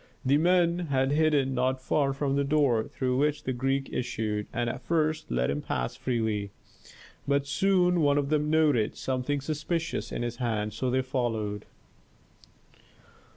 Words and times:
The 0.25 0.39
men 0.39 0.87
had 0.89 1.11
hidden 1.11 1.53
not 1.53 1.79
far 1.79 2.11
from 2.11 2.35
the 2.35 2.43
door 2.43 2.85
through 2.87 3.17
which 3.17 3.43
the 3.43 3.53
Greek 3.53 3.87
issued, 3.93 4.47
and 4.51 4.67
at 4.67 4.81
first 4.81 5.29
let 5.29 5.51
him 5.51 5.61
pass 5.61 5.95
freely. 5.95 6.49
But 7.27 7.45
soon 7.45 7.99
one 8.01 8.17
of 8.17 8.29
them 8.29 8.49
noted 8.49 8.97
something 8.97 9.41
suspicious 9.41 10.11
in 10.11 10.23
his 10.23 10.37
hand, 10.37 10.73
so 10.73 10.89
they 10.89 11.03
followed. 11.03 11.67